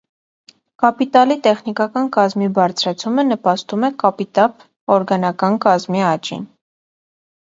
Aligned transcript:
Կապիտալի 0.83 1.35
տեխնիկական 1.47 2.09
կազմի 2.15 2.47
բարձրացումը 2.57 3.27
նպաստում 3.27 3.85
է 3.91 3.91
կապիտափ 4.05 4.67
օրգանական 4.97 5.61
կազմի 5.67 6.03
աճին։ 6.15 6.49